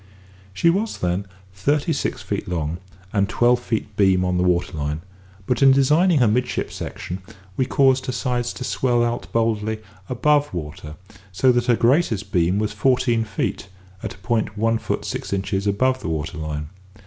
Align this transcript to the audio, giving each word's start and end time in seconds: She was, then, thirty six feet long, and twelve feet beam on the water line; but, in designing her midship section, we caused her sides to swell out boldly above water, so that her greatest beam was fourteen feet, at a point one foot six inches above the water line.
She 0.51 0.71
was, 0.71 0.97
then, 0.97 1.27
thirty 1.53 1.93
six 1.93 2.23
feet 2.23 2.47
long, 2.47 2.79
and 3.13 3.29
twelve 3.29 3.59
feet 3.59 3.95
beam 3.95 4.25
on 4.25 4.35
the 4.37 4.43
water 4.43 4.75
line; 4.75 5.01
but, 5.45 5.61
in 5.61 5.71
designing 5.71 6.17
her 6.17 6.27
midship 6.27 6.71
section, 6.71 7.19
we 7.55 7.67
caused 7.67 8.07
her 8.07 8.11
sides 8.11 8.51
to 8.53 8.63
swell 8.63 9.03
out 9.03 9.31
boldly 9.31 9.77
above 10.09 10.55
water, 10.55 10.95
so 11.31 11.51
that 11.51 11.67
her 11.67 11.75
greatest 11.75 12.31
beam 12.31 12.57
was 12.57 12.73
fourteen 12.73 13.23
feet, 13.23 13.67
at 14.01 14.15
a 14.15 14.23
point 14.25 14.57
one 14.57 14.79
foot 14.79 15.05
six 15.05 15.31
inches 15.33 15.67
above 15.67 15.99
the 16.01 16.09
water 16.09 16.39
line. 16.39 16.69